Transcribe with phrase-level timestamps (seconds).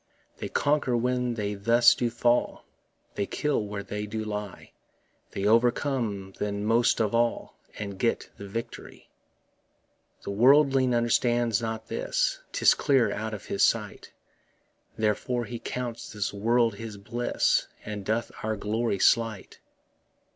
[0.37, 2.65] They conquer when they thus do fall,
[3.13, 4.71] They kill when they do die;
[5.29, 9.09] They overcome then most of all, And get the victory.
[10.23, 14.11] The worldling understands not this, 'Tis clear out of his sight;
[14.97, 19.59] Therefore he counts this world his bliss, And doth our glory slight.